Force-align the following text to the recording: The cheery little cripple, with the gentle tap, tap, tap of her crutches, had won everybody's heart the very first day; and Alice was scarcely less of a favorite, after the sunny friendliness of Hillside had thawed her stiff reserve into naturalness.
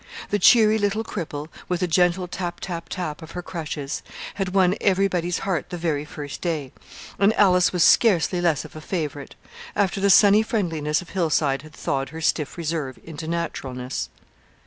The 0.31 0.39
cheery 0.39 0.79
little 0.79 1.03
cripple, 1.03 1.47
with 1.69 1.81
the 1.81 1.87
gentle 1.87 2.27
tap, 2.27 2.59
tap, 2.59 2.89
tap 2.89 3.21
of 3.21 3.33
her 3.33 3.43
crutches, 3.43 4.01
had 4.33 4.49
won 4.49 4.73
everybody's 4.81 5.37
heart 5.45 5.69
the 5.69 5.77
very 5.77 6.05
first 6.05 6.41
day; 6.41 6.71
and 7.19 7.31
Alice 7.35 7.71
was 7.71 7.83
scarcely 7.83 8.41
less 8.41 8.65
of 8.65 8.75
a 8.75 8.81
favorite, 8.81 9.35
after 9.75 10.01
the 10.01 10.09
sunny 10.09 10.41
friendliness 10.41 11.03
of 11.03 11.09
Hillside 11.09 11.61
had 11.61 11.73
thawed 11.73 12.09
her 12.09 12.19
stiff 12.19 12.57
reserve 12.57 12.97
into 13.03 13.27
naturalness. 13.27 14.09